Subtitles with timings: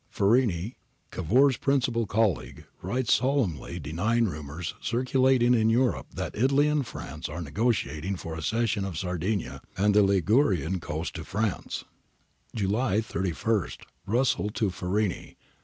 [0.09, 0.77] Farini,
[1.11, 6.83] Cavour s principal colleague, writes solemnly deny ing rumours circulating in Europe that Italy and
[6.83, 7.39] Prance ar.
[7.39, 11.83] n^otiating for a cession of Sardinia and the Ligunan coast to France.
[12.55, 13.69] I APPENDIX A 309 July 31.
[14.07, 15.35] Russell to Farini.